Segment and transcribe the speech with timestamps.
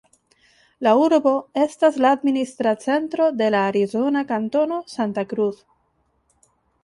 [0.85, 1.33] La urbo
[1.65, 5.63] estas la administra centro de la arizona kantono "Santa Cruz".